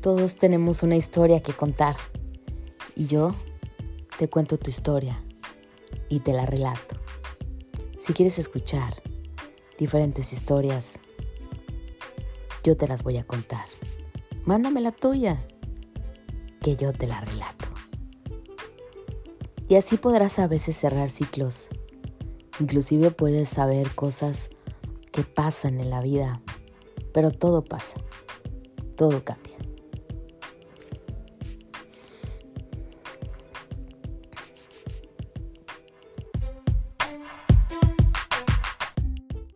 Todos 0.00 0.36
tenemos 0.36 0.84
una 0.84 0.94
historia 0.94 1.40
que 1.40 1.52
contar 1.52 1.96
y 2.94 3.06
yo 3.06 3.34
te 4.16 4.28
cuento 4.28 4.56
tu 4.56 4.70
historia 4.70 5.20
y 6.08 6.20
te 6.20 6.32
la 6.32 6.46
relato. 6.46 6.96
Si 7.98 8.12
quieres 8.12 8.38
escuchar 8.38 9.02
diferentes 9.76 10.32
historias, 10.32 11.00
yo 12.62 12.76
te 12.76 12.86
las 12.86 13.02
voy 13.02 13.16
a 13.16 13.24
contar. 13.24 13.64
Mándame 14.44 14.80
la 14.80 14.92
tuya, 14.92 15.44
que 16.62 16.76
yo 16.76 16.92
te 16.92 17.08
la 17.08 17.20
relato. 17.20 17.66
Y 19.68 19.74
así 19.74 19.96
podrás 19.96 20.38
a 20.38 20.46
veces 20.46 20.76
cerrar 20.76 21.10
ciclos. 21.10 21.70
Inclusive 22.60 23.10
puedes 23.10 23.48
saber 23.48 23.92
cosas 23.96 24.50
que 25.10 25.24
pasan 25.24 25.80
en 25.80 25.90
la 25.90 26.00
vida, 26.00 26.40
pero 27.12 27.32
todo 27.32 27.64
pasa, 27.64 27.96
todo 28.96 29.24
cambia. 29.24 29.58